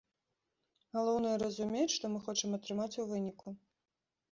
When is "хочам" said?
2.29-2.59